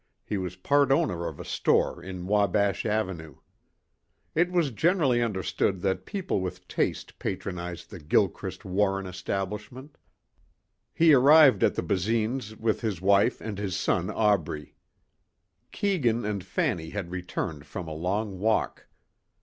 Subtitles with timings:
[0.25, 3.35] He was part owner of a store in Wabash Avenue.
[4.33, 9.99] It was generally understood that people with taste patronized the Gilchrist Warren establishment.
[10.91, 14.73] He arrived at the Basines' with his wife and his son Aubrey.
[15.71, 18.87] Keegan and Fanny had returned from a long walk.